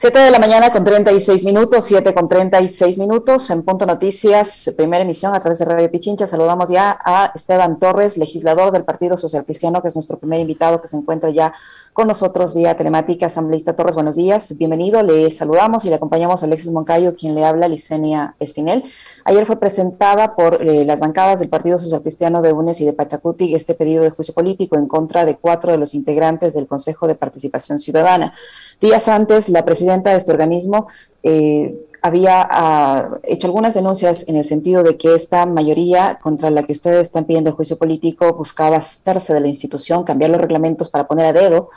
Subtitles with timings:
[0.00, 5.02] 7 de la mañana con 36 minutos, 7 con 36 minutos, en Punto Noticias, primera
[5.02, 6.28] emisión a través de Radio Pichincha.
[6.28, 10.80] Saludamos ya a Esteban Torres, legislador del Partido Social Cristiano, que es nuestro primer invitado
[10.80, 11.52] que se encuentra ya
[11.92, 13.26] con nosotros vía telemática.
[13.26, 15.02] Asambleísta Torres, buenos días, bienvenido.
[15.02, 18.84] Le saludamos y le acompañamos a Alexis Moncayo, quien le habla, Licenia Espinel.
[19.24, 22.92] Ayer fue presentada por eh, las bancadas del Partido Social Cristiano de UNES y de
[22.92, 27.08] Pachacuti este pedido de juicio político en contra de cuatro de los integrantes del Consejo
[27.08, 28.32] de Participación Ciudadana.
[28.80, 30.86] Días antes, la presidenta de este organismo
[31.22, 36.62] eh, había ah, hecho algunas denuncias en el sentido de que esta mayoría contra la
[36.62, 40.90] que ustedes están pidiendo el juicio político buscaba hacerse de la institución, cambiar los reglamentos
[40.90, 41.70] para poner a dedo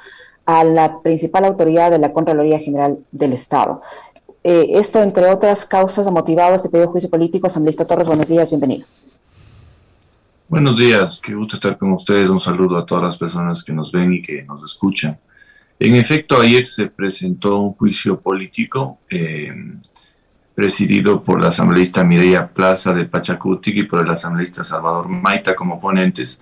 [0.45, 3.79] a la principal autoridad de la Contraloría General del Estado.
[4.43, 7.47] Eh, esto, entre otras causas, ha motivado este pedido de juicio político.
[7.47, 8.85] Asambleísta Torres, buenos días, bienvenido.
[10.49, 12.29] Buenos días, qué gusto estar con ustedes.
[12.29, 15.17] Un saludo a todas las personas que nos ven y que nos escuchan.
[15.83, 19.51] En efecto, ayer se presentó un juicio político eh,
[20.53, 25.81] presidido por la asambleísta Mireya Plaza de Pachacutic y por el asambleísta Salvador Maita como
[25.81, 26.39] ponentes,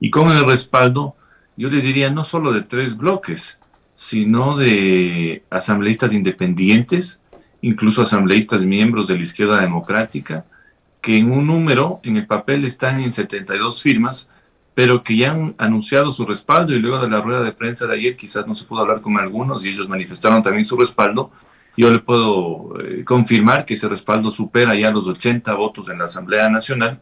[0.00, 1.16] y con el respaldo,
[1.54, 3.60] yo le diría, no solo de tres bloques,
[3.94, 7.20] sino de asambleístas independientes,
[7.60, 10.46] incluso asambleístas miembros de la izquierda democrática,
[11.02, 14.30] que en un número, en el papel están en 72 firmas,
[14.78, 17.94] pero que ya han anunciado su respaldo y luego de la rueda de prensa de
[17.94, 21.32] ayer quizás no se pudo hablar con algunos y ellos manifestaron también su respaldo.
[21.76, 26.04] Yo le puedo eh, confirmar que ese respaldo supera ya los 80 votos en la
[26.04, 27.00] Asamblea Nacional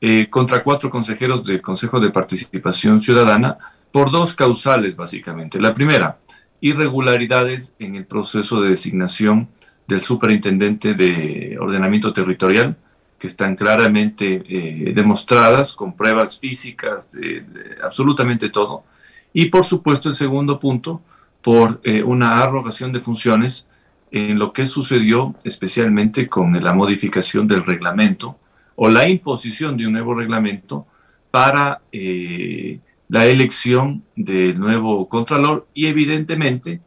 [0.00, 3.58] eh, contra cuatro consejeros del Consejo de Participación Ciudadana
[3.92, 5.60] por dos causales básicamente.
[5.60, 6.18] La primera,
[6.60, 9.50] irregularidades en el proceso de designación
[9.86, 12.76] del superintendente de ordenamiento territorial,
[13.18, 17.44] que están claramente eh, demostradas con pruebas físicas de,
[17.82, 18.84] absolutamente todo.
[19.32, 21.02] Y por supuesto el segundo punto,
[21.42, 23.68] por eh, una arrogación de funciones
[24.10, 28.38] en lo que sucedió especialmente con la modificación del reglamento
[28.76, 30.86] o la imposición de un nuevo reglamento
[31.30, 36.80] para eh, la elección del nuevo contralor y evidentemente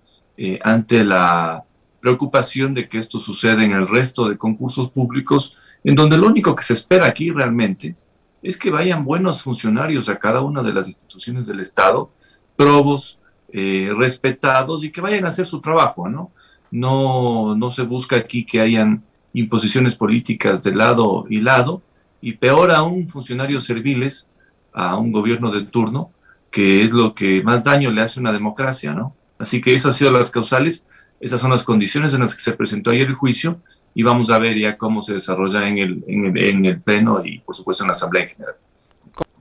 [0.63, 1.63] ante la
[1.99, 6.55] preocupación de que esto suceda en el resto de concursos públicos, en donde lo único
[6.55, 7.95] que se espera aquí realmente
[8.41, 12.11] es que vayan buenos funcionarios a cada una de las instituciones del Estado,
[12.55, 13.19] probos,
[13.51, 16.31] eh, respetados y que vayan a hacer su trabajo, ¿no?
[16.71, 19.03] No, no se busca aquí que hayan
[19.33, 21.81] imposiciones políticas de lado y lado,
[22.21, 24.27] y peor aún funcionarios serviles
[24.73, 26.11] a un gobierno de turno,
[26.49, 29.15] que es lo que más daño le hace a una democracia, ¿no?
[29.37, 30.85] Así que esas han sido las causales,
[31.19, 33.59] esas son las condiciones en las que se presentó ayer el juicio,
[33.93, 37.55] y vamos a ver ya cómo se desarrolla en el, en el, Pleno y por
[37.55, 38.55] supuesto en la Asamblea en general.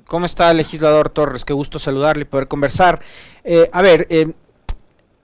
[0.06, 1.44] ¿Cómo está, legislador Torres?
[1.44, 3.00] Qué gusto saludarle y poder conversar.
[3.44, 4.32] Eh, a ver, eh,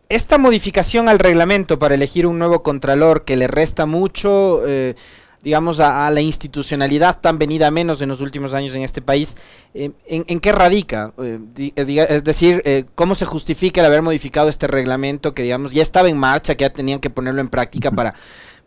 [0.09, 4.95] esta modificación al reglamento para elegir un nuevo contralor que le resta mucho, eh,
[5.43, 9.37] digamos, a, la institucionalidad tan venida menos en los últimos años en este país,
[9.75, 11.13] ¿en, ¿en, qué radica?
[11.57, 12.63] es decir,
[12.95, 16.63] ¿cómo se justifica el haber modificado este reglamento que, digamos, ya estaba en marcha, que
[16.63, 18.15] ya tenían que ponerlo en práctica para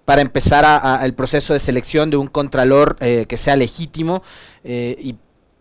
[0.09, 4.23] para empezar a, el proceso de selección de un contralor eh, que sea legítimo
[4.63, 5.15] eh, y,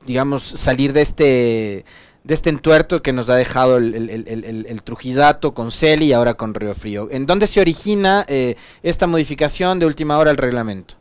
[0.07, 1.85] digamos, salir de este
[2.25, 6.55] de este entuerto que nos ha dejado el, el, Trujillato con Celi y ahora con
[6.55, 7.09] Río Frío.
[7.11, 10.95] ¿En dónde se origina eh, esta modificación de última hora al reglamento?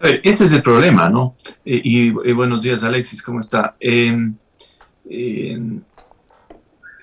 [0.00, 1.36] Ese es el problema, ¿no?
[1.64, 3.76] y, buenos días, Alexis, ¿cómo está?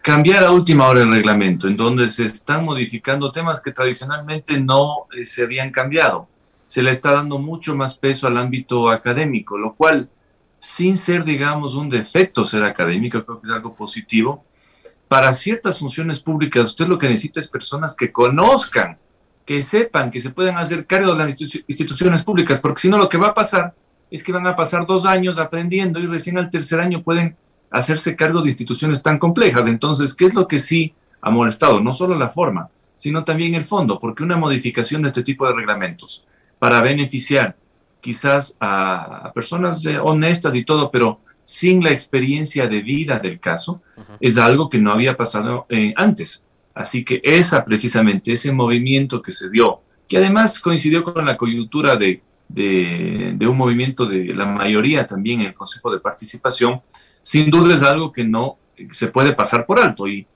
[0.03, 5.07] Cambiar a última hora el reglamento, en donde se están modificando temas que tradicionalmente no
[5.15, 6.27] eh, se habían cambiado.
[6.65, 10.09] Se le está dando mucho más peso al ámbito académico, lo cual,
[10.59, 14.43] sin ser, digamos, un defecto ser académico, creo que es algo positivo.
[15.07, 18.97] Para ciertas funciones públicas, usted lo que necesita es personas que conozcan,
[19.45, 23.07] que sepan, que se puedan hacer cargo de las instituciones públicas, porque si no, lo
[23.07, 23.73] que va a pasar
[24.11, 27.37] es que van a pasar dos años aprendiendo y recién al tercer año pueden
[27.73, 29.65] hacerse cargo de instituciones tan complejas.
[29.67, 31.81] Entonces, ¿qué es lo que sí ha molestado?
[31.81, 35.53] No solo la forma, sino también el fondo, porque una modificación de este tipo de
[35.53, 36.25] reglamentos
[36.59, 37.55] para beneficiar
[37.99, 43.81] quizás a, personas eh, honestas y todo, pero sin la experiencia de vida del caso,
[44.19, 46.45] es algo que no había pasado eh, antes.
[46.75, 51.95] Así que esa precisamente, ese movimiento que se dio, que además coincidió con la coyuntura
[51.95, 56.81] de, de un movimiento de la mayoría también en el Consejo de Participación,
[57.23, 58.57] sin duda es algo que no
[58.91, 60.27] se puede pasar por alto y,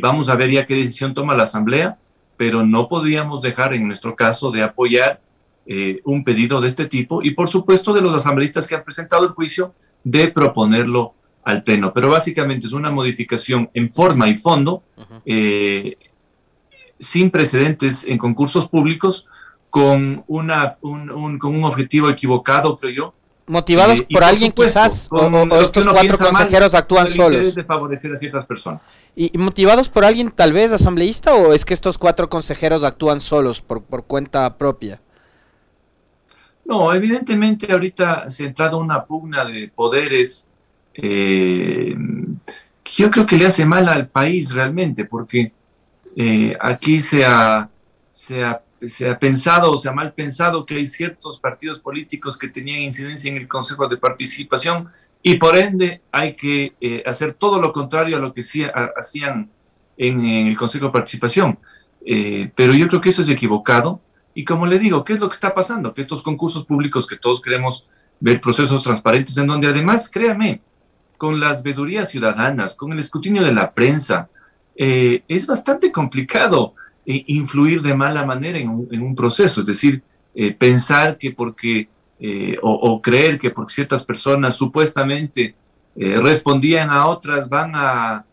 [0.00, 1.98] vamos a ver ya qué decisión toma la Asamblea,
[2.36, 5.20] pero no podríamos dejar en nuestro caso de apoyar
[5.66, 9.24] eh, un pedido de este tipo y por supuesto de los asambleístas que han presentado
[9.24, 11.14] el juicio de proponerlo
[11.44, 11.92] al Pleno.
[11.92, 14.82] Pero básicamente es una modificación en forma y fondo,
[15.24, 15.96] eh,
[16.98, 19.26] sin precedentes en concursos públicos
[19.70, 23.14] con, una, un, con un objetivo equivocado, creo yo.
[23.48, 27.54] Motivados eh, por, alguien quizás, o, estos cuatro consejeros actúan solos.
[27.54, 28.96] de favorecer a ciertas personas.
[29.14, 33.62] ¿Y, motivados por alguien tal vez asambleísta o es que estos cuatro consejeros actúan solos
[33.62, 35.00] por, por cuenta propia?
[36.64, 40.48] No, evidentemente ahorita se ha entrado una pugna de poderes
[40.94, 41.94] eh,
[42.82, 45.52] que yo creo que le hace mal al país realmente, porque
[46.16, 47.68] eh, aquí se ha,
[48.10, 52.38] se, ha, se ha pensado o se ha mal pensado que hay ciertos partidos políticos
[52.38, 54.88] que tenían incidencia en el Consejo de Participación
[55.22, 59.50] y por ende hay que eh, hacer todo lo contrario a lo que hacían
[59.96, 61.58] en, el Consejo de Participación.
[62.54, 64.00] pero yo creo que eso es equivocado
[64.36, 65.94] y como le digo, ¿qué es lo que está pasando?
[65.94, 67.86] Que estos concursos públicos que todos queremos
[68.20, 70.60] ver procesos transparentes, en donde además, créame,
[71.16, 74.28] con las vedurías ciudadanas, con el escrutinio de la prensa,
[74.76, 76.74] eh, es bastante complicado
[77.06, 79.60] eh, influir de mala manera en un, proceso.
[79.60, 80.02] Es decir,
[80.34, 81.88] eh, pensar que porque,
[82.62, 85.54] o, creer que porque ciertas personas supuestamente
[85.94, 88.24] respondían a otras, van a,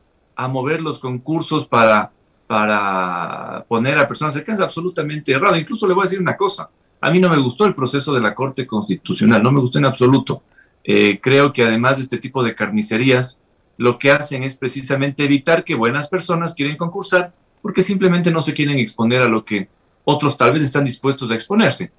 [0.50, 2.12] mover los concursos para
[2.46, 5.56] para poner a personas cercanas absolutamente errado.
[5.56, 6.70] Incluso le voy a decir una cosa,
[7.02, 9.86] a mí no me gustó el proceso de la Corte Constitucional, no me gustó en
[9.86, 10.44] absoluto.
[10.84, 13.42] Eh, creo que además de este tipo de carnicerías,
[13.78, 17.34] lo que hacen es precisamente evitar que buenas personas quieren concursar
[17.64, 19.70] porque simplemente no se quieren exponer a lo que
[20.04, 21.94] otros tal vez están dispuestos a exponerse.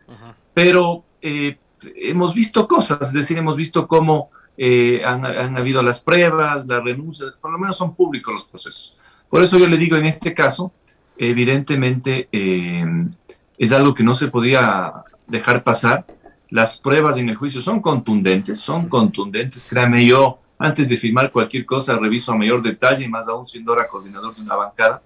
[0.52, 1.56] Pero eh,
[1.96, 6.84] hemos visto cosas, es decir, hemos visto cómo eh, han, han, habido las pruebas, las
[6.84, 8.96] renuncias, por lo menos son públicos los procesos.
[9.30, 10.74] Por eso yo le digo, en este caso,
[11.16, 12.84] evidentemente eh,
[13.56, 14.92] es algo que no se podía
[15.26, 16.04] dejar pasar.
[16.50, 19.66] Las pruebas en el juicio son contundentes, son contundentes.
[19.66, 23.88] Créame, yo antes de firmar cualquier cosa reviso a mayor detalle, más aún siendo ahora
[23.88, 25.02] coordinador de una bancada,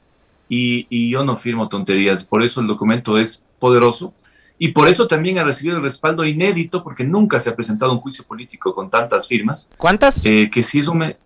[0.48, 2.24] y, y yo no firmo tonterías.
[2.24, 4.14] Por eso el documento es poderoso.
[4.58, 7.98] Y por eso también ha recibido el respaldo inédito, porque nunca se ha presentado un
[7.98, 9.70] juicio político con tantas firmas.
[9.76, 10.24] ¿Cuántas?
[10.26, 11.16] Eh, que si eso me...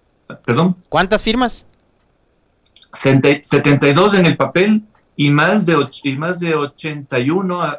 [0.44, 0.76] ¿Perdón?
[0.88, 1.66] ¿Cuántas firmas?
[2.92, 4.82] 72 en el papel
[5.16, 7.78] y más de, y más de 81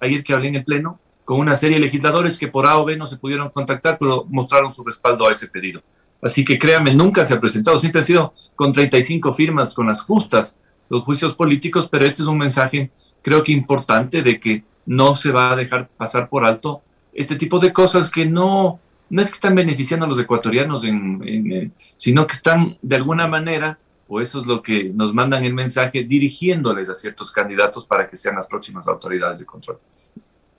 [0.00, 2.84] ayer que hablé en el Pleno con una serie de legisladores que por A o
[2.84, 5.82] B no se pudieron contactar, pero mostraron su respaldo a ese pedido.
[6.20, 10.02] Así que créanme, nunca se ha presentado, siempre ha sido con 35 firmas, con las
[10.02, 10.58] justas,
[10.92, 12.90] los juicios políticos, pero este es un mensaje
[13.22, 16.82] creo que importante de que no se va a dejar pasar por alto
[17.14, 18.78] este tipo de cosas que no,
[19.08, 23.78] no es que están beneficiando a los ecuatorianos, en, sino que están de alguna manera
[24.06, 28.14] o eso es lo que nos mandan el mensaje dirigiéndoles a ciertos candidatos para que
[28.14, 29.78] sean las próximas autoridades de control.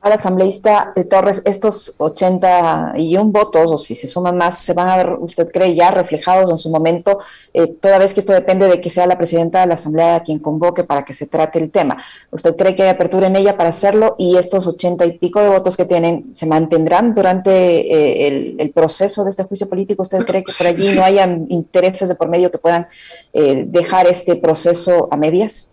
[0.04, 4.98] Ahora, asambleísta de Torres, estos 81 votos, o si se suman más, se van a
[4.98, 7.20] ver, usted cree, ya reflejados en su momento,
[7.54, 10.40] eh, toda vez que esto depende de que sea la presidenta de la Asamblea quien
[10.40, 11.96] convoque para que se trate el tema.
[12.32, 15.48] ¿Usted cree que hay apertura en ella para hacerlo y estos 80 y pico de
[15.48, 20.02] votos que tienen se mantendrán durante eh, el, proceso de este juicio político?
[20.02, 22.88] ¿Usted cree que por allí no hayan intereses de por medio que puedan
[23.32, 25.72] eh, dejar este proceso a medias?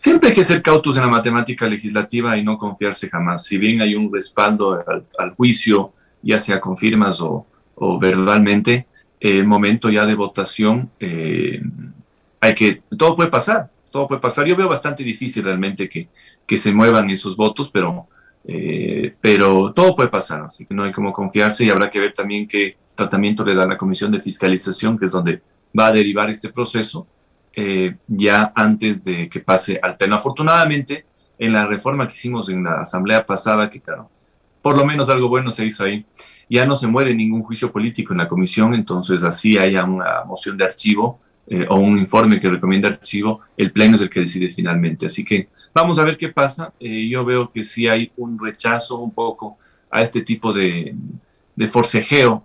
[0.00, 3.44] Siempre hay que ser cautos en la matemática legislativa y no confiarse jamás.
[3.44, 4.82] Si bien hay un respaldo
[5.18, 5.92] al, juicio,
[6.22, 7.46] ya sea con firmas o,
[8.00, 8.86] verbalmente,
[9.20, 11.60] el momento ya de votación, eh,
[12.40, 14.46] hay que, todo puede pasar, todo puede pasar.
[14.46, 16.08] Yo veo bastante difícil realmente que,
[16.46, 18.06] que se muevan esos votos, pero,
[18.46, 22.14] eh, pero todo puede pasar, así que no hay como confiarse y habrá que ver
[22.14, 25.42] también qué tratamiento le da la Comisión de Fiscalización, que es donde
[25.78, 27.06] va a derivar este proceso
[27.62, 30.16] eh, ya antes de que pase al Pleno.
[30.16, 31.04] Afortunadamente,
[31.38, 34.08] en la reforma que hicimos en la asamblea pasada, que claro,
[34.62, 36.06] por lo menos algo bueno se hizo ahí,
[36.48, 40.56] ya no se muere ningún juicio político en la comisión, entonces así haya una moción
[40.56, 44.48] de archivo eh, o un informe que recomienda archivo, el Pleno es el que decide
[44.48, 45.04] finalmente.
[45.04, 46.72] Así que vamos a ver qué pasa.
[46.80, 49.58] Eh, yo veo que sí hay un rechazo un poco
[49.90, 50.94] a este tipo de,
[51.56, 52.42] de forcejeo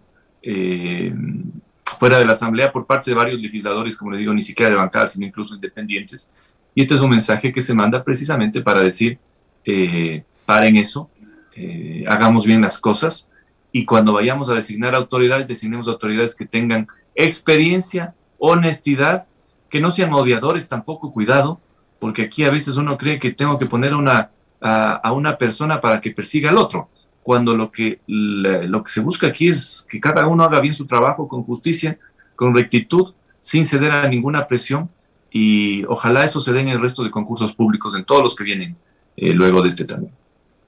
[1.98, 4.78] fuera de la Asamblea por parte de varios legisladores, como le digo, ni siquiera de
[4.78, 6.30] bancadas, sino incluso independientes.
[6.74, 9.18] Y este es un mensaje que se manda precisamente para decir,
[9.64, 11.10] eh, paren eso,
[11.56, 13.30] eh, hagamos bien las cosas
[13.72, 19.28] y cuando vayamos a designar autoridades, designemos autoridades que tengan experiencia, honestidad,
[19.70, 21.60] que no sean odiadores tampoco, cuidado,
[22.00, 26.02] porque aquí a veces uno cree que tengo que poner una, a una persona para
[26.02, 26.90] que persiga al otro
[27.26, 30.86] cuando lo que, lo que se busca aquí es que cada uno haga bien su
[30.86, 31.98] trabajo con justicia,
[32.36, 34.92] con rectitud, sin ceder a ninguna presión
[35.32, 38.44] y ojalá eso se dé en el resto de concursos públicos, en todos los que
[38.44, 38.78] vienen
[39.18, 40.14] eh, luego de este también.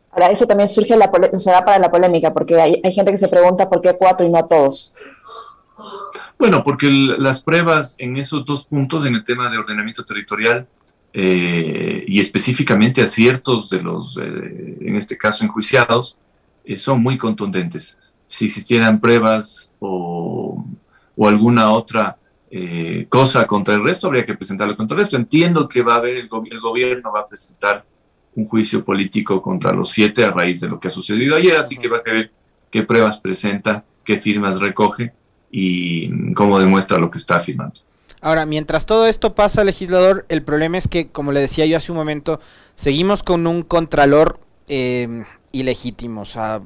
[0.09, 3.19] Ahora, eso también surge la se da para la polémica, porque hay, hay, gente que
[3.19, 4.95] se pregunta por qué cuatro y no a todos.
[6.39, 10.67] Bueno, porque las pruebas en esos dos puntos, en el tema de ordenamiento territorial,
[11.13, 16.17] y específicamente a ciertos de los, en este caso, enjuiciados,
[16.75, 17.97] son muy contundentes.
[18.25, 20.65] Si existieran pruebas o,
[21.15, 22.17] o alguna otra
[23.09, 25.15] cosa contra el resto, habría que presentarlo contra el resto.
[25.15, 27.86] Entiendo que va a haber, el, el gobierno va a presentar
[28.36, 31.75] un juicio político contra los siete a raíz de lo que ha sucedido ayer, así
[31.75, 32.31] que va a ver
[32.69, 35.12] qué pruebas presenta, qué firmas recoge
[35.51, 37.79] y cómo demuestra lo que está afirmando.
[38.21, 41.91] Ahora, mientras todo esto pasa, legislador, el problema es que, como le decía yo hace
[41.91, 42.39] un momento,
[42.75, 46.62] seguimos con un contralor eh, ilegítimo, o sea,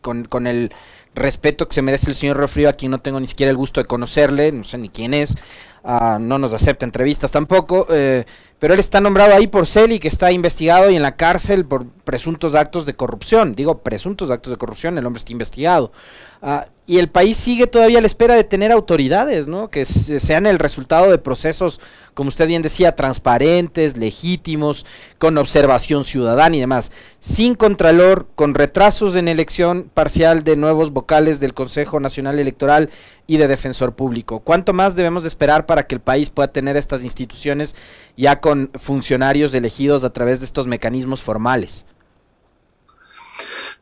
[0.00, 0.72] con, con, el
[1.14, 3.80] respeto que se merece el señor Refrío, a quien no tengo ni siquiera el gusto
[3.80, 5.36] de conocerle, no sé ni quién es,
[5.84, 8.24] uh, no nos acepta entrevistas tampoco, eh,
[8.58, 11.86] pero él está nombrado ahí por Celi, que está investigado y en la cárcel por
[12.04, 13.54] presuntos actos de corrupción.
[13.54, 15.92] Digo, presuntos actos de corrupción, el hombre está investigado.
[16.40, 19.70] Uh, y el país sigue todavía a la espera de tener autoridades, ¿no?
[19.70, 21.80] Que sean el resultado de procesos,
[22.12, 24.84] como usted bien decía, transparentes, legítimos,
[25.18, 26.90] con observación ciudadana y demás.
[27.20, 32.90] Sin contralor, con retrasos en elección parcial de nuevos vocales del Consejo Nacional Electoral
[33.26, 34.40] y de Defensor Público.
[34.40, 37.76] ¿Cuánto más debemos de esperar para que el país pueda tener estas instituciones
[38.16, 41.86] ya con funcionarios elegidos a través de estos mecanismos formales?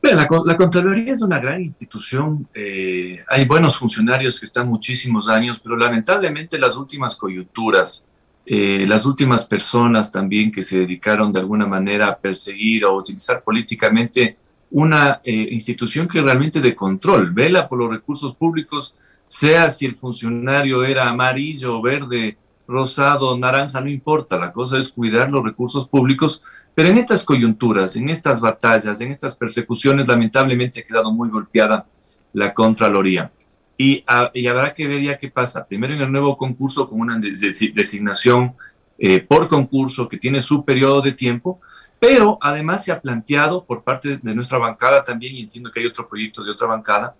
[0.02, 2.48] la, la, Contraloría es una gran institución.
[2.54, 8.06] Eh, hay buenos funcionarios que están muchísimos años, pero lamentablemente las últimas coyunturas,
[8.46, 13.42] eh, las últimas personas también que se dedicaron de alguna manera a perseguir o utilizar
[13.42, 14.36] políticamente
[14.70, 18.94] una eh, institución que realmente de control, vela por los recursos públicos,
[19.30, 25.30] sea si el funcionario era amarillo, verde, rosado, naranja, no importa, la cosa es cuidar
[25.30, 26.42] los recursos públicos,
[26.74, 31.86] pero en estas coyunturas, en estas batallas, en estas persecuciones, lamentablemente ha quedado muy golpeada
[32.32, 33.30] la Contraloría.
[33.78, 35.64] Y, habrá que ver ya qué pasa.
[35.64, 38.54] Primero en el nuevo concurso con una designación
[38.98, 41.60] eh, por concurso que tiene su periodo de tiempo,
[42.00, 45.86] pero además se ha planteado por parte de nuestra bancada también, y entiendo que hay
[45.86, 47.14] otro proyecto de otra bancada,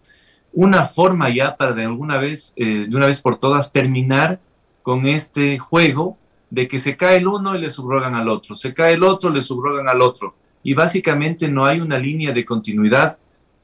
[0.52, 4.40] una forma ya para de alguna vez, eh, de una vez por todas, terminar
[4.83, 6.19] con este juego
[6.50, 9.30] de que se cae el uno y le subrogan al otro, se cae el otro,
[9.30, 10.35] le subrogan al otro.
[10.62, 13.19] Y básicamente no hay una línea de continuidad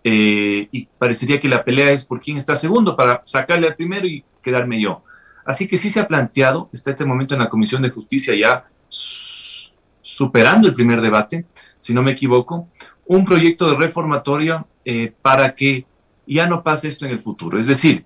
[0.05, 4.07] eh, y parecería que la pelea es por quién está segundo para sacarle al primero
[4.07, 5.03] y quedarme yo.
[5.45, 8.65] Así que sí se ha planteado, está este momento en la Comisión de Justicia ya
[8.89, 11.47] superando el primer debate,
[11.79, 12.69] si no me equivoco,
[13.05, 15.85] un proyecto de reformatorio eh, para que
[16.35, 17.59] ya no pase esto en el futuro.
[17.59, 18.05] Es decir,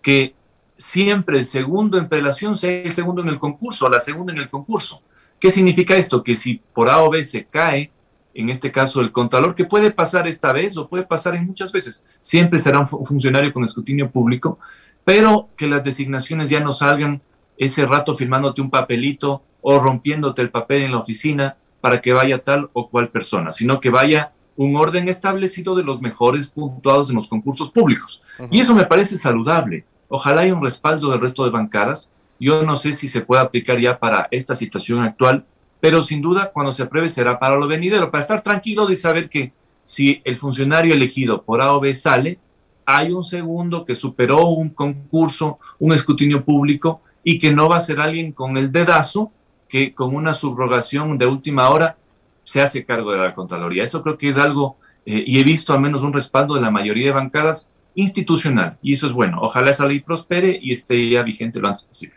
[0.00, 0.34] que
[0.76, 4.50] siempre el segundo en prelación sea el segundo en el concurso, la segunda en el
[4.50, 5.02] concurso.
[5.38, 6.22] ¿Qué significa esto?
[6.22, 7.90] Que si por A o B se cae,
[8.34, 11.72] en este caso el contralor, que puede pasar esta vez o puede pasar en muchas
[11.72, 14.58] veces, siempre será un funcionario con escrutinio público,
[15.04, 17.22] pero que las designaciones ya no salgan
[17.58, 22.42] ese rato firmándote un papelito o rompiéndote el papel en la oficina para que vaya
[22.42, 27.16] tal o cual persona, sino que vaya un orden establecido de los mejores puntuados en
[27.16, 28.22] los concursos públicos.
[28.50, 29.84] Y eso me parece saludable.
[30.08, 32.12] Ojalá haya un respaldo del resto de bancadas.
[32.38, 35.44] Yo no sé si se puede aplicar ya para esta situación actual,
[35.80, 39.28] pero sin duda cuando se apruebe será para lo venidero, para estar tranquilo de saber
[39.28, 39.52] que
[39.84, 42.38] si el funcionario elegido por A o B sale,
[42.84, 47.80] hay un segundo que superó un concurso, un escrutinio público y que no va a
[47.80, 49.32] ser alguien con el dedazo
[49.68, 51.96] que con una subrogación de última hora
[52.44, 53.84] se hace cargo de la Contraloría.
[53.84, 56.70] Eso creo que es algo, eh, y he visto al menos un respaldo de la
[56.70, 59.38] mayoría de bancadas, institucional, y eso es bueno.
[59.42, 62.16] Ojalá esa ley prospere y esté ya vigente lo antes posible.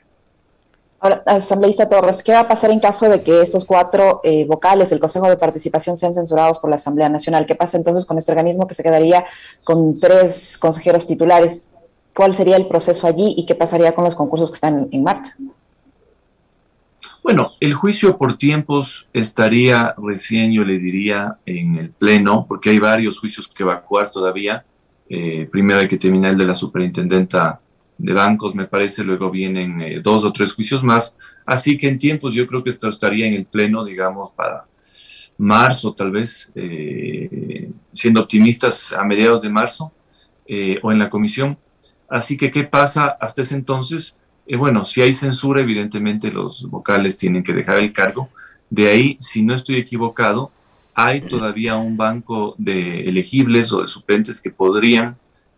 [1.00, 4.89] Ahora, asambleísta Torres, ¿qué va a pasar en caso de que estos cuatro eh, vocales
[4.89, 7.46] del Consejo de Participación sean censurados por la Asamblea Nacional?
[7.46, 9.25] ¿Qué pasa entonces con este organismo que se quedaría
[9.63, 11.75] con tres consejeros titulares?
[12.15, 15.36] ¿Cuál sería el proceso allí y qué pasaría con los concursos que están en marcha?
[17.25, 22.77] Bueno, el juicio por tiempos estaría recién, yo le diría, en el Pleno, porque hay
[22.77, 24.63] varios juicios que evacuar todavía
[25.10, 27.60] eh, primero hay que terminar el de la superintendenta
[27.98, 31.17] de bancos, me parece, luego vienen eh, dos o tres juicios más.
[31.48, 34.65] Así que en tiempos yo creo que esto estaría en el pleno, digamos, para
[35.39, 39.91] marzo tal vez, eh, siendo optimistas a mediados de marzo,
[40.84, 41.58] o en la comisión.
[42.08, 44.15] Así que, ¿qué pasa hasta ese entonces?
[44.57, 48.29] Bueno, si hay censura, evidentemente los vocales tienen que dejar el cargo.
[48.69, 50.51] De ahí, si no estoy equivocado,
[50.93, 55.17] hay todavía un banco de elegibles o de suplentes que podrían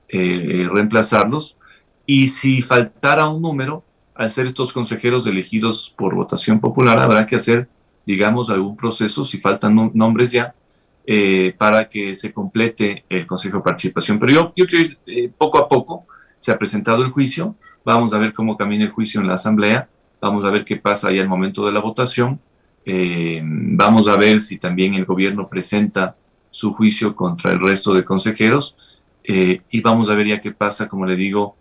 [0.10, 1.58] eh, reemplazarlos.
[2.06, 3.84] Y si faltara un número,
[4.16, 7.68] al ser estos consejeros elegidos por votación popular, habrá que hacer,
[8.06, 10.56] digamos, algún proceso, si faltan nombres ya,
[11.06, 14.18] eh, para que se complete el Consejo de Participación.
[14.20, 16.06] Pero yo, creo que eh, poco a poco
[16.40, 17.56] se ha presentado el juicio,
[17.88, 19.88] vamos a ver cómo camina el juicio en la Asamblea,
[20.20, 22.40] vamos a ver qué pasa ahí al momento de la votación.
[22.86, 26.16] Eh, vamos a ver si también el gobierno presenta
[26.52, 28.76] su juicio contra el resto de consejeros.
[29.24, 31.56] Eh, y vamos a ver ya qué pasa, como le digo,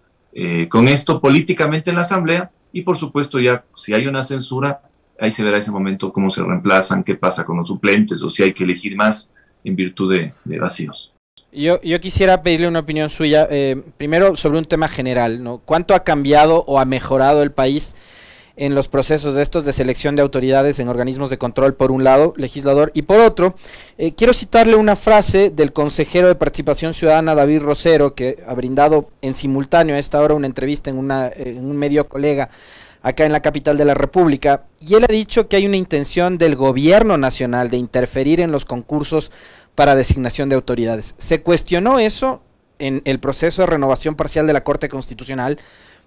[0.69, 2.51] con esto políticamente en la Asamblea.
[2.73, 4.81] Y por supuesto ya si hay una censura,
[5.21, 8.43] ahí se verá ese momento cómo se reemplazan, qué pasa con los suplentes o si
[8.43, 9.33] hay que elegir más
[9.65, 11.16] en virtud de, de vacíos.
[11.57, 15.63] Yo, yo, quisiera pedirle una opinión suya, eh, primero sobre un tema general, ¿no?
[15.65, 17.95] ¿Cuánto ha cambiado o ha mejorado el país
[18.57, 22.05] en los procesos de estos de selección de autoridades en organismos de control, por un
[22.05, 23.55] lado, legislador, y por otro,
[23.97, 29.09] eh, quiero citarle una frase del consejero de Participación Ciudadana, David Rosero, que ha brindado
[29.23, 32.51] en simultáneo a esta hora una entrevista en, una, en un medio colega
[33.01, 36.37] acá en la capital de la República, y él ha dicho que hay una intención
[36.37, 39.31] del gobierno nacional de interferir en los concursos
[39.77, 41.15] para designación de autoridades.
[41.19, 42.43] Se cuestionó eso
[42.81, 45.59] en el proceso de renovación parcial de la Corte Constitucional.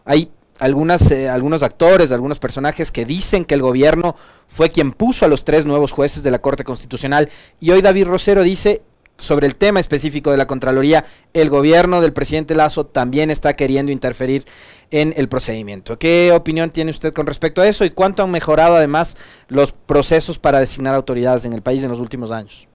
[0.03, 4.15] Hay algunas, eh, algunos actores, algunos personajes que dicen que el gobierno
[4.47, 7.29] fue quien puso a los tres nuevos jueces de la Corte Constitucional.
[7.59, 8.81] Y hoy David Rosero dice
[9.17, 13.91] sobre el tema específico de la Contraloría, el gobierno del presidente Lazo también está queriendo
[13.91, 14.45] interferir
[14.91, 15.99] en el procedimiento.
[15.99, 20.39] ¿Qué opinión tiene usted con respecto a eso y cuánto han mejorado además los procesos
[20.39, 22.68] para designar autoridades en el país en los últimos años?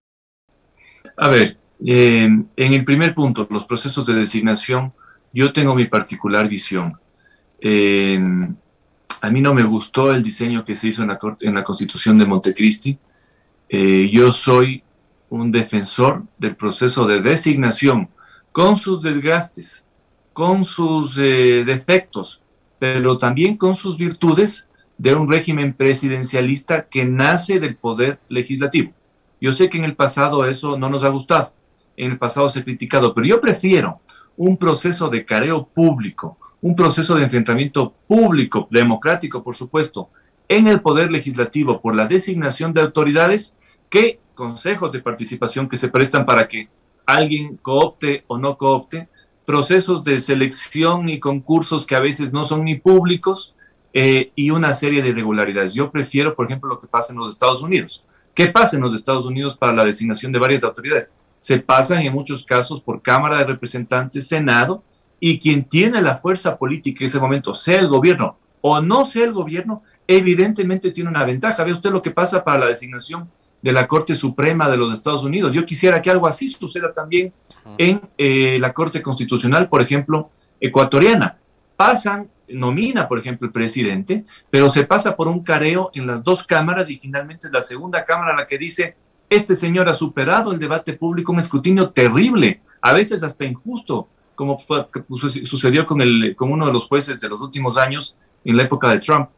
[1.16, 4.92] A ver, eh, en el primer punto, los procesos de designación,
[5.32, 6.98] yo tengo mi particular visión.
[7.60, 8.18] Eh,
[9.20, 12.18] a mí no me gustó el diseño que se hizo en la, en la Constitución
[12.18, 12.98] de Montecristi.
[13.68, 14.82] Eh, yo soy
[15.28, 18.08] un defensor del proceso de designación,
[18.52, 19.84] con sus desgastes,
[20.32, 22.40] con sus defectos,
[22.78, 28.92] pero también con sus virtudes de un régimen presidencialista que nace del poder legislativo.
[29.44, 31.52] Yo sé que en el pasado eso no nos ha gustado,
[31.98, 34.00] en el pasado se ha criticado, pero yo prefiero
[34.38, 40.08] un proceso de careo público, un proceso de enfrentamiento público, democrático, por supuesto,
[40.48, 43.54] en el poder legislativo por la designación de autoridades
[43.90, 46.70] que consejos de participación que se prestan para que
[47.04, 49.10] alguien coopte o no coopte,
[49.44, 53.54] procesos de selección y concursos que a veces no son ni públicos
[53.92, 55.74] eh, y una serie de irregularidades.
[55.74, 58.06] Yo prefiero, por ejemplo, lo que pasa en los Estados Unidos.
[58.34, 61.12] ¿Qué pasa en los Estados Unidos para la designación de varias autoridades?
[61.38, 64.82] Se pasan en muchos casos por Cámara de Representantes, Senado,
[65.20, 69.24] y quien tiene la fuerza política en ese momento, sea el gobierno o no sea
[69.24, 71.64] el gobierno, evidentemente tiene una ventaja.
[71.64, 73.28] Ve usted lo que pasa para la designación
[73.60, 75.54] de la Corte Suprema de los Estados Unidos.
[75.54, 77.32] Yo quisiera que algo así suceda también
[77.78, 81.38] en eh, la Corte Constitucional, por ejemplo, ecuatoriana.
[81.76, 86.42] Pasan nomina, por ejemplo, el presidente, pero se pasa por un careo en las dos
[86.42, 88.96] cámaras y finalmente es la segunda cámara la que dice,
[89.30, 94.58] este señor ha superado el debate público, un escrutinio terrible, a veces hasta injusto, como
[95.14, 98.90] sucedió con, el, con uno de los jueces de los últimos años en la época
[98.90, 99.30] de Trump.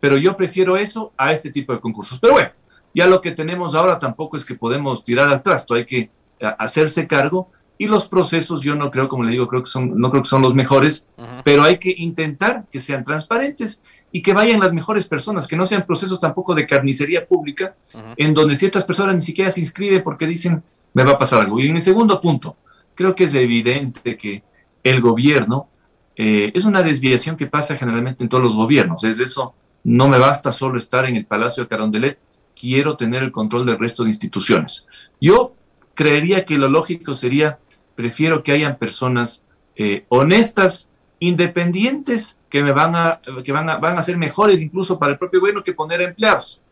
[0.00, 2.18] Pero yo prefiero eso a este tipo de concursos.
[2.18, 2.50] Pero bueno,
[2.94, 6.10] ya lo que tenemos ahora tampoco es que podemos tirar al trasto, hay que
[6.58, 10.10] hacerse cargo y los procesos yo no creo, como le digo, creo que son, no
[10.10, 11.06] creo que son los mejores,
[11.44, 13.80] pero hay que intentar que sean transparentes
[14.12, 17.74] y que vayan las mejores personas, que no sean procesos tampoco de carnicería pública,
[18.18, 20.62] en donde ciertas personas ni siquiera se inscriben porque dicen,
[20.92, 21.58] me va a pasar algo.
[21.58, 22.58] Y en el segundo punto,
[22.94, 24.42] creo que es evidente que
[24.84, 25.68] el gobierno
[26.16, 29.04] eh, es una desviación que pasa generalmente en todos los gobiernos.
[29.04, 32.18] Es eso, no me basta solo estar en el Palacio de Carondelet,
[32.54, 34.86] quiero tener el control del resto de instituciones.
[35.18, 35.54] Yo
[35.94, 37.58] creería que lo lógico sería
[38.00, 39.44] prefiero que hayan personas
[39.76, 44.98] eh, honestas, independientes, que me van a, que van a, van a ser mejores incluso
[44.98, 46.62] para el propio gobierno que poner empleados.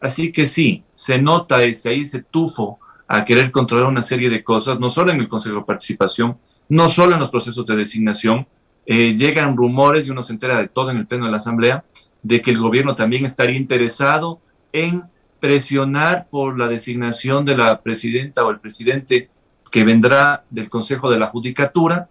[0.00, 4.42] Así que sí, se nota ese, ahí ese tufo a querer controlar una serie de
[4.42, 6.36] cosas, no solo en el Consejo de Participación,
[6.68, 8.48] no solo en los procesos de designación,
[8.84, 11.84] eh, llegan rumores y uno se entera de todo en el pleno de la Asamblea,
[12.24, 14.40] de que el gobierno también estaría interesado
[14.72, 15.04] en
[15.38, 19.28] presionar por la designación de la presidenta o el presidente
[19.72, 22.08] que vendrá del Consejo de la Judicatura.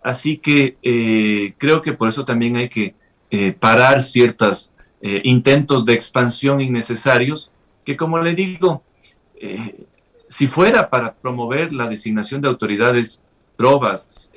[0.00, 2.94] Así que eh, creo que por eso también hay que
[3.30, 7.50] eh, parar ciertos eh, intentos de expansión innecesarios,
[7.84, 8.82] que como le digo,
[10.28, 13.22] si fuera para promover la designación de autoridades
[13.56, 14.30] probas,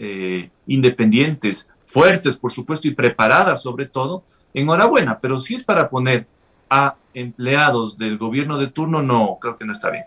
[0.65, 6.25] independientes, fuertes, por supuesto, y preparadas sobre todo, enhorabuena, pero si es para poner
[6.69, 10.05] a empleados del gobierno de turno, no, creo que no está bien.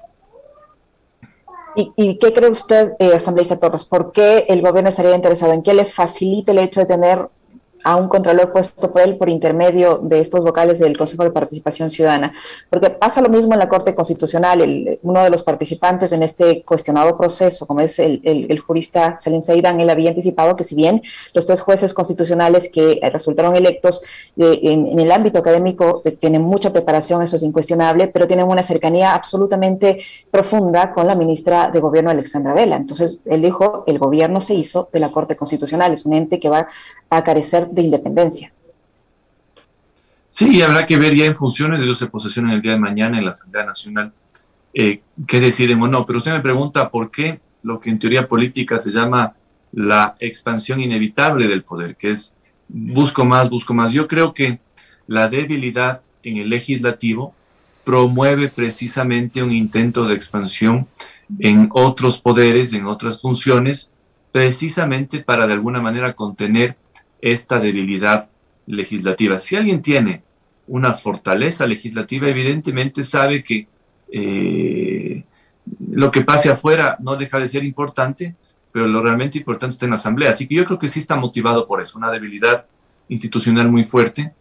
[1.77, 3.85] ¿Y, qué cree usted, eh, asambleísta Torres?
[3.85, 7.29] ¿Por qué el gobierno estaría interesado en que le facilite el hecho de tener
[7.87, 11.89] a un contralor puesto por él por intermedio de estos vocales del Consejo de Participación
[11.89, 12.33] Ciudadana.
[12.69, 14.99] Porque pasa lo mismo en la Corte Constitucional.
[15.03, 19.89] uno de los participantes en este cuestionado proceso, como es el, jurista Salim Seidan, él
[19.89, 21.01] había anticipado que si bien
[21.33, 24.03] los tres jueces constitucionales que resultaron electos
[24.37, 28.65] eh, en, el ámbito académico eh, tienen mucha preparación, eso es incuestionable, pero tienen una
[28.65, 30.01] cercanía absolutamente
[30.33, 32.75] profunda con la ministra de Gobierno, Alexandra Vela.
[32.75, 36.49] Entonces, él dijo, el gobierno se hizo de la Corte Constitucional, es un ente que
[36.49, 36.67] va
[37.11, 38.53] a carecer de independencia.
[40.31, 43.25] Sí, habrá que ver ya en funciones, ellos se posesionan el día de mañana en
[43.25, 44.13] la Asamblea Nacional,
[44.75, 46.05] eh, qué deciden o no.
[46.05, 49.35] Pero usted me pregunta por qué lo que en teoría política se llama
[49.73, 52.35] la expansión inevitable del poder, que es
[52.69, 53.93] busco más, busco más.
[53.93, 54.59] Yo creo que
[55.07, 57.35] la debilidad en el legislativo
[57.85, 60.87] promueve precisamente un intento de expansión
[61.39, 63.95] en otros poderes, en otras funciones,
[64.33, 66.77] precisamente para de alguna manera contener
[67.21, 68.29] esta debilidad
[68.67, 69.39] legislativa.
[69.39, 70.23] Si alguien tiene
[70.67, 73.69] una fortaleza legislativa, evidentemente sabe que
[74.13, 75.25] eh,
[75.93, 78.35] lo que pase afuera no deja de ser importante,
[78.73, 80.31] pero lo realmente importante está en la Asamblea.
[80.31, 82.67] Así que yo creo que sí está motivado por eso, una debilidad
[83.09, 84.33] institucional muy fuerte,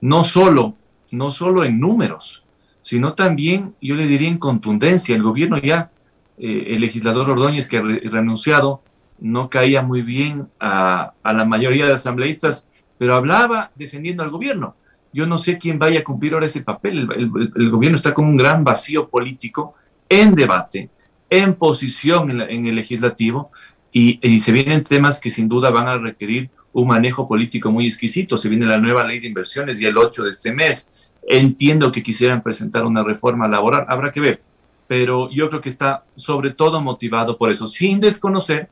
[0.00, 0.74] no solo,
[1.10, 2.44] no solo en números,
[2.80, 5.14] sino también, yo le diría, en contundencia.
[5.14, 5.90] El gobierno ya,
[6.38, 8.82] eh, el legislador Ordóñez, que ha renunciado,
[9.22, 14.74] no caía muy bien a, la mayoría de asambleístas, pero hablaba defendiendo al gobierno.
[15.12, 17.08] Yo no sé quién vaya a cumplir ahora ese papel.
[17.54, 19.74] El, gobierno está con un gran vacío político
[20.08, 20.90] en debate,
[21.30, 23.52] en posición en, el legislativo,
[23.92, 27.86] y, y, se vienen temas que sin duda van a requerir un manejo político muy
[27.86, 28.36] exquisito.
[28.36, 31.12] Se viene la nueva ley de inversiones y el 8 de este mes.
[31.28, 34.42] Entiendo que quisieran presentar una reforma laboral, habrá que ver,
[34.88, 38.68] pero yo creo que está sobre todo motivado por eso, sin desconocer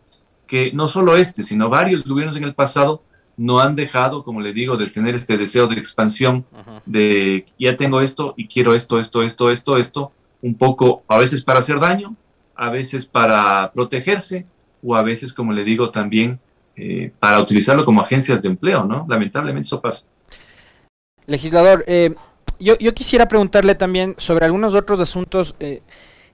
[0.50, 3.04] que no solo este, sino varios gobiernos en el pasado
[3.36, 6.44] no han dejado, como le digo, de tener este deseo de expansión,
[6.84, 11.44] de ya tengo esto y quiero esto, esto, esto, esto, esto, un poco a veces
[11.44, 12.16] para hacer daño,
[12.56, 14.44] a veces para protegerse
[14.82, 16.40] o a veces, como le digo, también
[16.74, 19.06] eh, para utilizarlo como agencias de empleo, ¿no?
[19.08, 20.06] Lamentablemente eso pasa.
[21.26, 22.12] Legislador, eh,
[22.58, 25.80] yo, quisiera preguntarle también sobre algunos otros asuntos eh,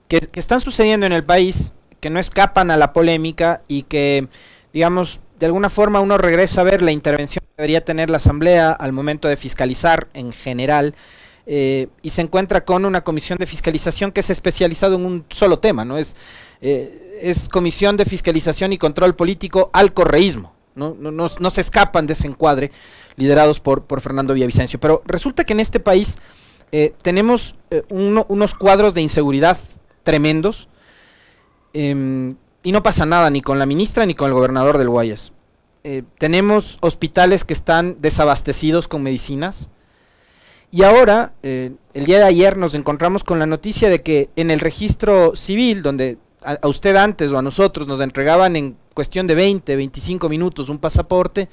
[0.07, 4.27] que, están sucediendo en el país que no escapan a la polémica y que,
[4.73, 8.71] digamos, de alguna forma uno regresa a ver la intervención que debería tener la Asamblea
[8.71, 10.95] al momento de fiscalizar en general
[11.45, 15.59] eh, y se encuentra con una comisión de fiscalización que es especializado en un solo
[15.59, 15.97] tema, ¿no?
[15.97, 16.15] Es,
[16.59, 20.95] eh, es comisión de fiscalización y control político al correísmo, ¿no?
[20.99, 22.71] No, no, se escapan de ese encuadre
[23.15, 24.79] liderados por, por Fernando Villavicencio.
[24.79, 26.17] Pero resulta que en este país
[26.73, 27.55] eh, tenemos
[27.89, 29.57] unos cuadros de inseguridad
[30.03, 30.67] tremendos,
[31.73, 35.33] Em, y no pasa nada ni con la ministra ni con el gobernador del Guayas.
[35.83, 39.69] Eh, tenemos hospitales que están desabastecidos con medicinas.
[40.69, 44.51] Y ahora, eh, el día de ayer nos encontramos con la noticia de que en
[44.51, 49.35] el registro civil, donde a, usted antes o a nosotros nos entregaban en cuestión de
[49.35, 51.47] 20, 25 minutos un pasaporte,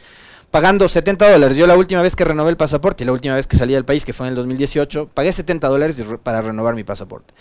[0.51, 1.57] pagando 70 dólares.
[1.57, 3.85] Yo la última vez que renové el pasaporte y la última vez que salí del
[3.85, 7.35] país, que fue en el 2018, pagué 70 dólares para renovar mi pasaporte.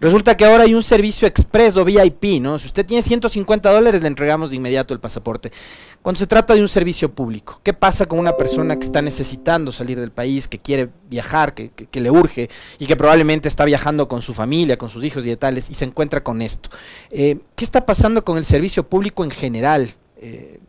[0.00, 2.58] Resulta que ahora hay un servicio expreso VIP, ¿no?
[2.60, 5.50] Si usted tiene 150 dólares, le entregamos de inmediato el pasaporte.
[6.02, 9.72] Cuando se trata de un servicio público, ¿qué pasa con una persona que está necesitando
[9.72, 14.22] salir del país, que quiere viajar, que, le urge y que probablemente está viajando con
[14.22, 16.70] su familia, con sus hijos y de tales, y se encuentra con esto?
[17.10, 19.94] Eh, ¿Qué está pasando con el servicio público en general?
[20.18, 20.60] Eh,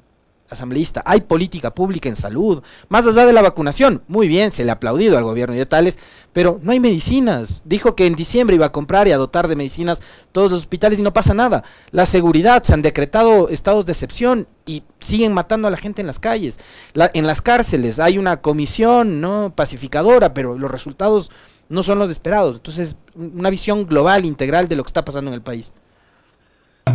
[0.49, 4.71] asambleísta, hay política pública en salud, más allá de la vacunación, muy bien, se le
[4.71, 5.99] ha aplaudido al gobierno y de tales,
[6.33, 7.62] pero no hay medicinas.
[7.65, 10.99] Dijo que en diciembre iba a comprar y a dotar de medicinas todos los hospitales
[10.99, 11.63] y no pasa nada.
[11.91, 16.07] La seguridad, se han decretado estados de excepción y siguen matando a la gente en
[16.07, 16.59] las calles.
[16.93, 21.31] en las cárceles hay una comisión no pacificadora, pero los resultados
[21.69, 22.57] no son los esperados.
[22.57, 25.73] Entonces, una visión global, integral de lo que está pasando en el país.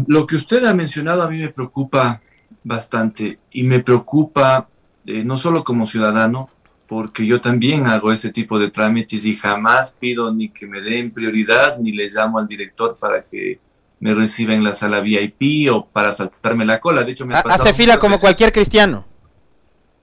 [0.07, 2.21] Lo que usted ha mencionado a mí me preocupa
[2.65, 4.69] bastante y me preocupa
[5.07, 6.49] eh, no solo como ciudadano,
[6.89, 11.13] porque yo también hago ese tipo de trámites y jamás pido ni que me den
[11.13, 13.59] prioridad ni le llamo al director para que
[14.01, 17.05] me reciba en la sala VIP o para saltarme la cola.
[17.05, 19.05] De hecho, me hace fila como cualquier cristiano.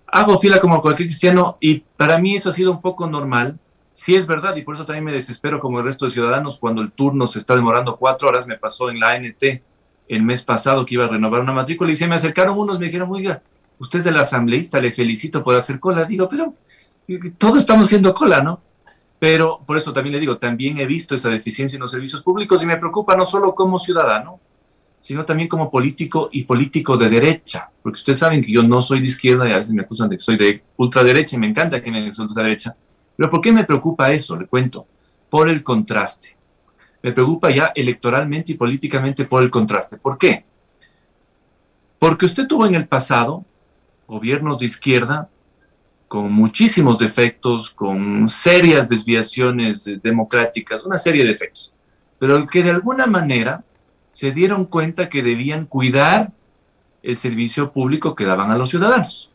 [0.07, 3.59] Hago fila como cualquier cristiano y para mí eso ha sido un poco normal.
[3.93, 6.81] Sí es verdad y por eso también me desespero como el resto de ciudadanos cuando
[6.81, 8.47] el turno se está demorando cuatro horas.
[8.47, 9.43] Me pasó en la ANT
[10.15, 12.87] el mes pasado que iba a renovar una matrícula y se me acercaron unos, me
[12.87, 13.41] dijeron, oiga,
[13.79, 16.03] usted es el asambleísta, le felicito por hacer cola.
[16.03, 16.53] Digo, pero
[17.37, 18.61] todos estamos haciendo cola, ¿no?
[19.19, 22.61] Pero por eso también le digo, también he visto esa deficiencia en los servicios públicos
[22.61, 24.41] y me preocupa no solo como ciudadano,
[24.99, 28.99] sino también como político y político de derecha, porque ustedes saben que yo no soy
[28.99, 31.81] de izquierda y a veces me acusan de que soy de ultraderecha y me encanta
[31.81, 32.75] que me digan ultraderecha,
[33.15, 34.35] pero ¿por qué me preocupa eso?
[34.35, 34.85] Le cuento,
[35.29, 36.40] por el contraste.
[37.03, 39.97] Me preocupa ya electoralmente y políticamente por el contraste.
[39.97, 40.45] ¿Por qué?
[41.97, 43.45] Porque usted tuvo en el pasado
[44.07, 45.29] gobiernos de izquierda
[46.07, 51.73] con muchísimos defectos, con serias desviaciones democráticas, una serie de defectos,
[52.19, 53.63] pero que de alguna manera
[54.11, 56.31] se dieron cuenta que debían cuidar
[57.01, 59.31] el servicio público que daban a los ciudadanos.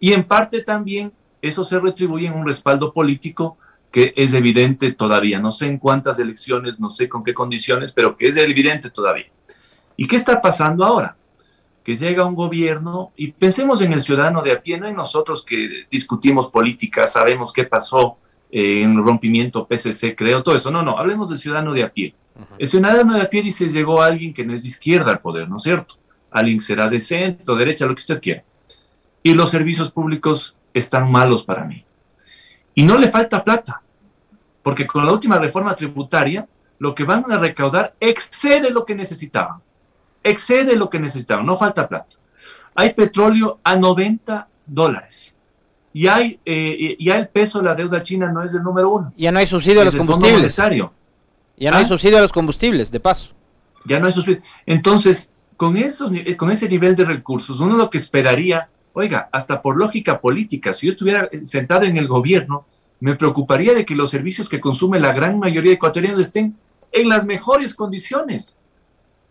[0.00, 3.58] Y en parte también eso se retribuye en un respaldo político
[3.94, 5.38] que es evidente todavía.
[5.38, 9.26] No sé en cuántas elecciones, no sé con qué condiciones, pero que es evidente todavía.
[9.96, 11.16] ¿Y qué está pasando ahora?
[11.84, 15.44] Que llega un gobierno y pensemos en el ciudadano de a pie, no en nosotros
[15.44, 18.16] que discutimos política, sabemos qué pasó
[18.50, 20.72] en el rompimiento PCC, creo, todo eso.
[20.72, 22.16] No, no, hablemos del ciudadano de a pie.
[22.58, 25.48] El ciudadano de a pie dice, llegó alguien que no es de izquierda al poder,
[25.48, 25.94] ¿no es cierto?
[26.32, 28.42] Alguien será de centro, derecha, lo que usted quiera.
[29.22, 31.84] Y los servicios públicos están malos para mí.
[32.74, 33.83] Y no le falta plata,
[34.64, 36.48] porque con la última reforma tributaria,
[36.80, 39.60] lo que van a recaudar excede lo que necesitaban.
[40.24, 42.16] Excede lo que necesitaban, no falta plata.
[42.74, 45.36] Hay petróleo a 90 dólares.
[45.92, 49.12] Y hay, eh, ya el peso de la deuda china no es el número uno.
[49.16, 50.56] Ya no hay subsidio a los combustibles.
[50.56, 51.86] Ya no hay ¿Ah?
[51.86, 53.30] subsidio a los combustibles, de paso.
[53.84, 54.40] Ya no hay subsidio.
[54.66, 59.76] Entonces, con, eso, con ese nivel de recursos, uno lo que esperaría Oiga, hasta por
[59.76, 62.64] lógica política, si yo estuviera sentado en el gobierno,
[63.04, 66.56] me preocuparía de que los servicios que consume la gran mayoría de ecuatorianos estén
[66.90, 68.56] en las mejores condiciones.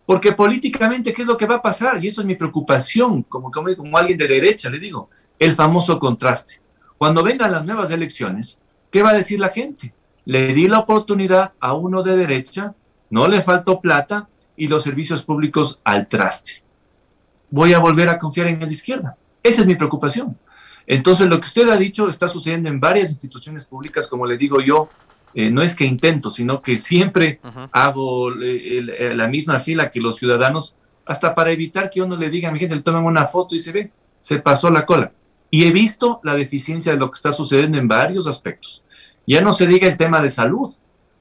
[0.06, 1.98] Porque políticamente, ¿qué es lo que va a pasar?
[2.00, 5.10] Y eso es mi preocupación, como, como, como alguien de derecha, le digo,
[5.40, 6.60] el famoso contraste.
[6.96, 8.60] Cuando vengan las nuevas elecciones,
[8.92, 9.92] ¿qué va a decir la gente?
[10.24, 12.76] Le di la oportunidad a uno de derecha,
[13.10, 16.62] no le faltó plata y los servicios públicos al traste.
[17.50, 19.16] Voy a volver a confiar en de izquierda.
[19.42, 20.38] Esa es mi preocupación.
[20.86, 24.60] Entonces, lo que usted ha dicho está sucediendo en varias instituciones públicas, como le digo
[24.60, 24.88] yo,
[25.34, 27.40] eh, no es que intento, sino que siempre
[27.72, 32.48] hago eh, la misma fila que los ciudadanos, hasta para evitar que uno le diga
[32.48, 35.12] a mi gente, le tomen una foto y se ve, se pasó la cola.
[35.50, 38.84] Y he visto la deficiencia de lo que está sucediendo en varios aspectos.
[39.26, 40.74] Ya no se diga el tema de salud,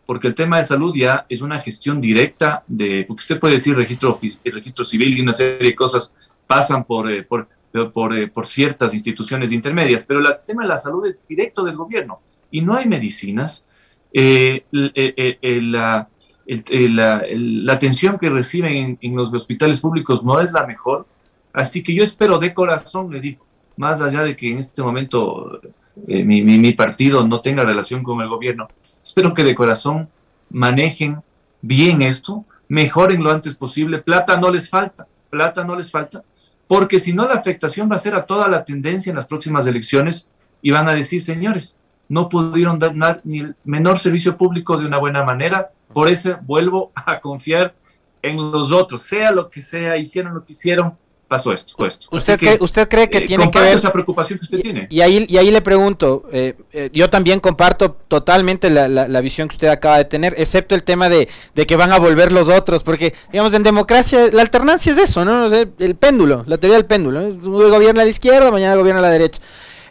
[0.05, 3.75] porque el tema de salud ya es una gestión directa de, porque usted puede decir
[3.75, 6.13] registro, registro civil y una serie de cosas
[6.45, 7.47] pasan por, eh, por
[7.93, 11.75] por, eh, por ciertas instituciones intermedias, pero el tema de la salud es directo del
[11.75, 12.19] gobierno.
[12.51, 13.65] Y no hay medicinas.
[14.13, 16.07] Eh, eh, la,
[16.45, 21.07] la, atención que reciben en, los hospitales públicos no es la mejor,
[21.51, 23.43] así que yo espero de corazón, le digo,
[23.75, 25.59] más allá de que en este momento
[26.05, 28.67] mi, mi, mi partido no tenga relación con el gobierno,
[29.01, 30.09] espero que de corazón
[30.51, 31.23] manejen
[31.61, 36.23] bien esto, mejoren lo antes posible, plata no les falta, plata no les falta,
[36.67, 39.67] porque si no la afectación va a ser a toda la tendencia en las próximas
[39.67, 40.29] elecciones
[40.61, 41.77] y van a decir, señores,
[42.09, 46.91] no pudieron dar ni el menor servicio público de una buena manera, por eso vuelvo
[46.95, 47.73] a confiar
[48.21, 50.97] en los otros, sea lo que sea, hicieron lo que hicieron,
[51.33, 51.73] pasó esto,
[52.11, 54.85] ¿Usted, cree, ¿Usted cree que eh, tiene que ver esa preocupación que usted tiene?
[54.91, 59.47] Y ahí, y ahí le pregunto, eh, eh, yo también comparto totalmente la, la, visión
[59.47, 62.49] que usted acaba de tener, excepto el tema de, de, que van a volver los
[62.49, 65.47] otros, porque, digamos, en democracia la alternancia es eso, ¿no?
[65.47, 67.19] el péndulo, la teoría del péndulo.
[67.21, 69.41] Hoy gobierna a la izquierda, mañana gobierna a la derecha.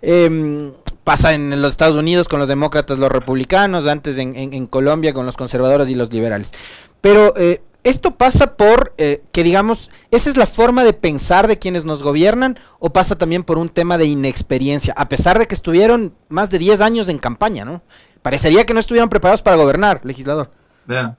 [0.00, 4.66] Em, pasa en los Estados Unidos con los demócratas, los republicanos, antes en, en, en
[4.66, 6.52] Colombia con los conservadores y los liberales.
[7.00, 11.58] Pero eh, ¿Esto pasa por eh, que, digamos, esa es la forma de pensar de
[11.58, 15.54] quienes nos gobiernan o pasa también por un tema de inexperiencia, a pesar de que
[15.54, 17.82] estuvieron más de 10 años en campaña, ¿no?
[18.22, 20.52] Parecería que no estuvieron preparados para gobernar, legislador.
[20.86, 21.16] Vean,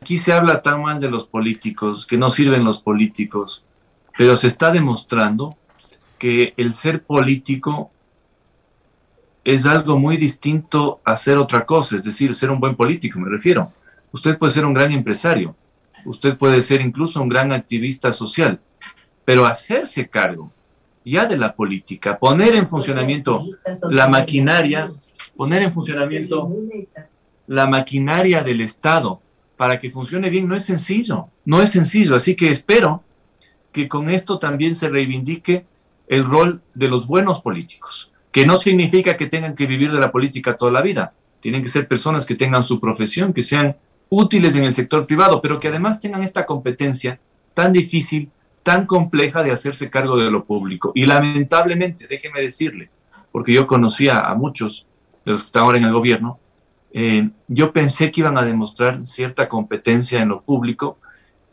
[0.00, 3.64] aquí se habla tan mal de los políticos, que no sirven los políticos,
[4.16, 5.56] pero se está demostrando
[6.16, 7.90] que el ser político
[9.42, 13.28] es algo muy distinto a ser otra cosa, es decir, ser un buen político, me
[13.28, 13.72] refiero.
[14.12, 15.56] Usted puede ser un gran empresario,
[16.04, 18.60] usted puede ser incluso un gran activista social,
[19.24, 20.52] pero hacerse cargo
[21.04, 23.44] ya de la política, poner en funcionamiento
[23.90, 24.88] la maquinaria,
[25.36, 26.50] poner en funcionamiento
[27.46, 29.20] la maquinaria del Estado
[29.56, 33.02] para que funcione bien no es sencillo, no es sencillo, así que espero
[33.70, 35.66] que con esto también se reivindique
[36.08, 40.10] el rol de los buenos políticos, que no significa que tengan que vivir de la
[40.10, 43.76] política toda la vida, tienen que ser personas que tengan su profesión, que sean
[44.16, 47.18] útiles en el sector privado, pero que además tengan esta competencia
[47.52, 48.30] tan difícil,
[48.62, 50.92] tan compleja de hacerse cargo de lo público.
[50.94, 52.90] Y lamentablemente, déjeme decirle,
[53.32, 54.86] porque yo conocía a muchos
[55.24, 56.38] de los que están ahora en el gobierno,
[56.92, 60.98] eh, yo pensé que iban a demostrar cierta competencia en lo público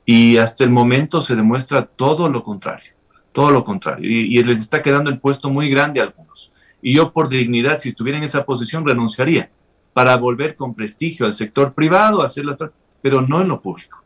[0.06, 2.93] y hasta el momento se demuestra todo lo contrario,
[3.32, 4.10] todo lo contrario.
[4.10, 6.52] Y, les está quedando el puesto muy grande a algunos.
[6.82, 9.50] Y yo por dignidad, si estuviera en esa posición, renunciaría
[9.94, 12.56] para volver con prestigio al sector privado, hacerlo,
[13.02, 14.04] pero no en lo público.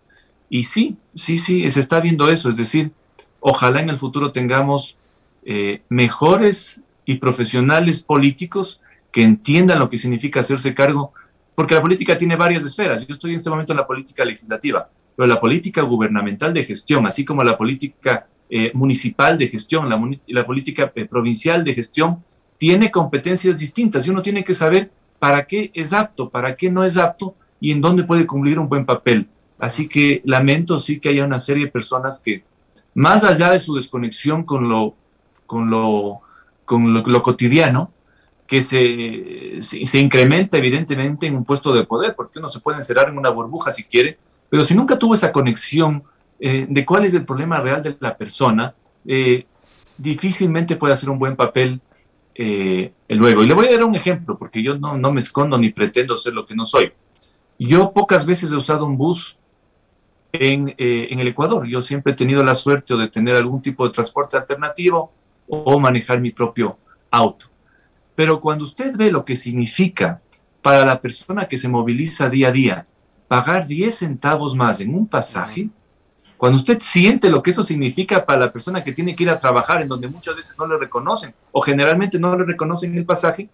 [0.49, 2.49] Y sí, sí, sí, se está viendo eso.
[2.49, 2.91] Es decir,
[3.39, 4.97] ojalá en el futuro tengamos
[5.43, 11.13] eh, mejores y profesionales políticos que entiendan lo que significa hacerse cargo,
[11.53, 13.05] porque la política tiene varias esferas.
[13.07, 17.05] Yo estoy en este momento en la política legislativa, pero la política gubernamental de gestión,
[17.05, 22.23] así como la política eh, municipal de gestión, la, política eh, provincial de gestión,
[22.57, 24.91] tiene competencias distintas y uno tiene que saber
[25.25, 28.69] para qué es apto, para qué no es apto y en dónde puede cumplir un
[28.69, 29.27] buen papel.
[29.57, 32.43] Así que lamento sí que haya una serie de personas que,
[32.93, 34.93] más allá de su desconexión con lo,
[35.47, 36.21] con lo,
[36.63, 37.91] con lo, cotidiano,
[38.45, 43.09] que se, se, incrementa evidentemente en un puesto de poder, porque uno se puede encerrar
[43.09, 46.03] en una burbuja si quiere, pero si nunca tuvo esa conexión
[46.39, 48.75] eh, de cuál es el problema real de la persona,
[49.07, 49.47] eh,
[49.97, 51.81] difícilmente puede hacer un buen papel
[52.35, 53.43] eh, luego.
[53.43, 56.15] Y le voy a dar un ejemplo, porque yo no, no me escondo ni pretendo
[56.15, 56.91] ser lo que no soy.
[57.57, 59.37] Yo pocas veces he usado un bus
[60.33, 61.65] en, en, el Ecuador.
[61.65, 65.11] Yo siempre he tenido la suerte de tener algún tipo de transporte alternativo
[65.47, 66.77] o manejar mi propio
[67.09, 67.45] auto.
[68.15, 70.21] Pero cuando usted ve lo que significa
[70.61, 72.87] para la persona que se moviliza día a día
[73.27, 75.69] pagar 10 centavos más en un pasaje,
[76.45, 79.39] cuando usted siente lo que eso significa para la persona que tiene que ir a
[79.39, 83.49] trabajar en donde muchas veces no le reconocen o generalmente no le reconocen el pasaje,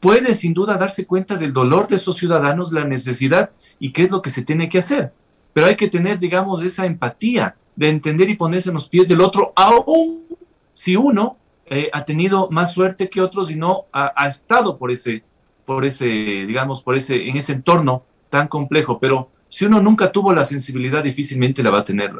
[0.00, 4.10] puede sin duda darse cuenta del dolor de esos ciudadanos, la necesidad y qué es
[4.10, 5.12] lo que se tiene que hacer.
[5.52, 9.20] Pero hay que tener, digamos, esa empatía de entender y ponerse en los pies del
[9.20, 10.26] otro, aún
[10.72, 11.36] si uno
[11.66, 15.22] eh, ha tenido más suerte que otros y no ha, ha, estado por ese,
[15.64, 18.98] por ese, digamos, por ese, en ese entorno tan complejo.
[18.98, 22.10] Pero si uno nunca tuvo la sensibilidad, difícilmente la va a tener.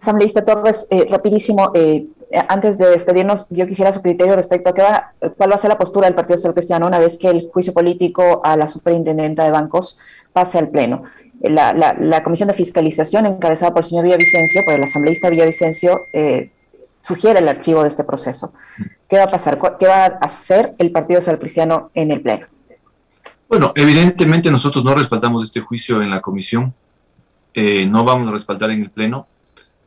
[0.00, 2.06] Asambleísta Torres, eh, rapidísimo, eh,
[2.46, 5.70] antes de despedirnos, yo quisiera su criterio respecto a qué va, cuál va a ser
[5.70, 9.42] la postura del Partido Social Cristiano una vez que el juicio político a la superintendenta
[9.42, 9.98] de bancos
[10.32, 11.02] pase al Pleno.
[11.40, 16.52] La, la, Comisión de Fiscalización, encabezada por el señor Villavicencio, por el asambleísta Villavicencio, eh,
[17.00, 18.52] sugiere el archivo de este proceso.
[19.08, 19.58] ¿Qué va a pasar?
[19.80, 22.46] ¿Qué va a hacer el Partido Social Cristiano en el Pleno?
[23.48, 26.74] Bueno, evidentemente nosotros no respaldamos este juicio en la comisión,
[27.54, 29.28] eh, no vamos a respaldar en el Pleno.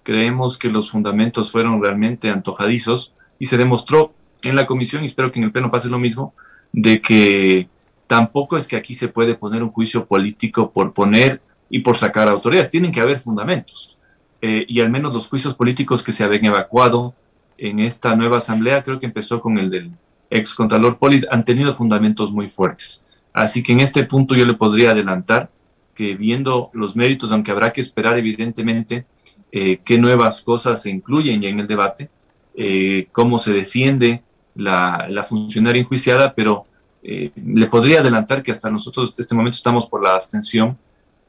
[0.04, 5.32] Creemos que los fundamentos fueron realmente antojadizos y se demostró en la comisión, y espero
[5.32, 6.34] que en el Pleno pase lo mismo,
[6.72, 7.68] de que
[8.08, 12.30] tampoco es que aquí se puede poner un juicio político por poner y por sacar
[12.30, 13.98] autoridades, tienen que haber fundamentos.
[14.42, 17.14] Eh, y al menos los juicios políticos que se habían evacuado
[17.58, 19.92] en esta nueva asamblea, creo que empezó con el del
[20.30, 23.06] ex contralor Poli, han tenido fundamentos muy fuertes.
[23.40, 25.50] Así que en este punto yo le podría adelantar
[25.96, 29.06] que viendo los méritos, aunque habrá que esperar evidentemente
[29.50, 32.10] eh, qué nuevas cosas se incluyen ya en el debate,
[32.54, 34.24] eh, cómo se defiende
[34.56, 36.66] la, funcionaria enjuiciada, pero
[37.02, 40.78] eh, le podría adelantar que hasta nosotros en este momento estamos por la abstención,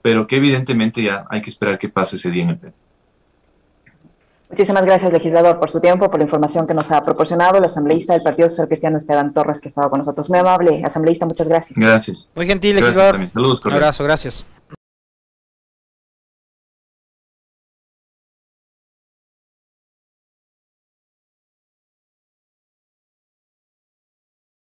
[0.02, 2.74] pero que evidentemente ya hay que esperar que pase ese día en el pleno.
[4.50, 8.14] Muchísimas gracias, legislador, por su tiempo, por la información que nos ha proporcionado el asambleísta
[8.14, 10.28] del Partido Social Cristiano Esteban Torres, que estaba con nosotros.
[10.28, 11.78] Muy amable, asambleísta, muchas gracias.
[11.78, 12.28] Gracias.
[12.34, 13.30] Muy gentil, legislador.
[13.32, 14.44] Saludos, Un abrazo, gracias.